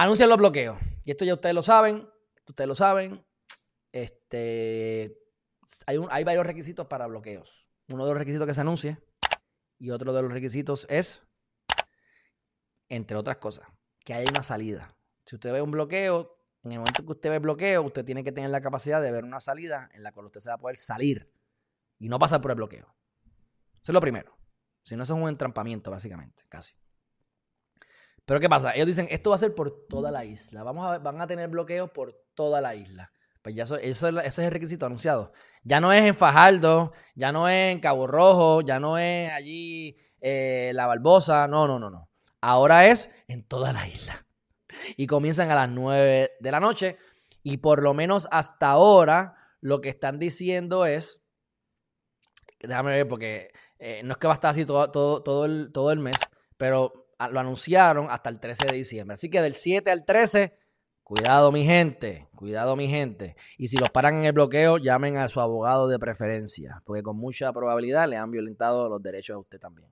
[0.00, 0.78] Anuncian los bloqueos.
[1.04, 2.08] Y esto ya ustedes lo saben.
[2.46, 3.26] Ustedes lo saben.
[3.90, 5.18] Este,
[5.86, 7.66] hay, varios requisitos para bloqueos.
[7.88, 8.98] Uno de los requisitos que se anuncie.
[9.76, 11.24] Y otro de los requisitos es,
[12.88, 13.66] entre otras cosas,
[14.04, 14.94] que haya una salida.
[15.26, 18.30] Si usted ve un bloqueo, en el momento que usted ve bloqueo, usted tiene que
[18.30, 20.76] tener la capacidad de ver una salida en la cual usted se va a poder
[20.76, 21.28] salir
[21.98, 22.86] y no pasar por el bloqueo.
[23.74, 24.38] Eso es lo primero.
[24.80, 26.76] Si no, eso es un entrampamiento, básicamente, casi.
[28.28, 28.74] Pero ¿qué pasa?
[28.74, 30.62] Ellos dicen, esto va a ser por toda la isla.
[30.62, 33.10] Vamos a, van a tener bloqueos por toda la isla.
[33.40, 35.32] Pues ya eso, eso, es el requisito anunciado.
[35.62, 39.96] Ya no es en Fajardo, ya no es en Cabo Rojo, ya no es allí
[40.20, 41.48] eh, La Barbosa.
[41.48, 42.10] No, no, no, no.
[42.42, 44.26] Ahora es en toda la isla.
[44.98, 46.98] Y comienzan a las 9 de la noche.
[47.42, 51.22] Y por lo menos hasta ahora, lo que están diciendo es.
[52.60, 55.70] Déjame ver, porque eh, no es que va a estar así todo, todo, todo, el,
[55.72, 56.16] todo el mes,
[56.58, 59.14] pero lo anunciaron hasta el 13 de diciembre.
[59.14, 60.56] Así que del 7 al 13,
[61.02, 63.34] cuidado mi gente, cuidado mi gente.
[63.56, 67.16] Y si los paran en el bloqueo, llamen a su abogado de preferencia, porque con
[67.16, 69.90] mucha probabilidad le han violentado los derechos a usted también.